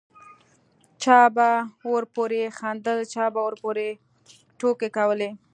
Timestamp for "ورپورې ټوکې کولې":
3.47-5.29